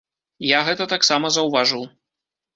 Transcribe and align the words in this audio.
Я 0.57 0.61
гэта 0.69 0.87
таксама 0.95 1.31
заўважыў. 1.37 1.87